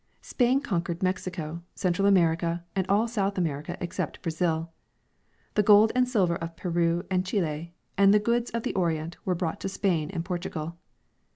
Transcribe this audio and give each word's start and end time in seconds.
Spain 0.23 0.61
conquered 0.61 1.03
Mexico. 1.03 1.61
Central 1.75 2.07
America, 2.07 2.65
and 2.75 2.87
all 2.87 3.07
South. 3.07 3.37
America 3.37 3.77
exce|)t 3.79 4.19
Brazil. 4.23 4.71
The 5.53 5.61
gold 5.61 5.91
and 5.93 6.09
silver 6.09 6.37
of 6.37 6.55
Peru 6.57 7.05
and 7.11 7.23
Chile 7.23 7.75
and 7.99 8.11
the 8.11 8.17
goods 8.19 8.49
of 8.49 8.63
the 8.63 8.73
Orient 8.73 9.17
were 9.25 9.35
brought 9.35 9.59
to 9.59 9.69
Spain 9.69 10.09
and 10.09 10.25
Portugal. 10.25 10.79